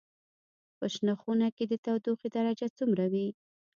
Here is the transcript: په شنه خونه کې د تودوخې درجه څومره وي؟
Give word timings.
په 0.77 0.85
شنه 0.93 1.13
خونه 1.21 1.47
کې 1.55 1.63
د 1.67 1.73
تودوخې 1.85 2.27
درجه 2.35 2.67
څومره 2.77 3.05
وي؟ 3.11 3.27